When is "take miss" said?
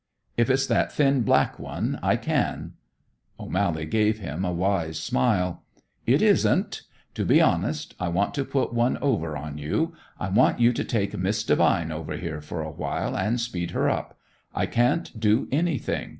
10.83-11.43